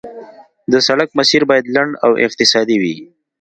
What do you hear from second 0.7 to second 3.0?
د سړک مسیر باید لنډ او اقتصادي وي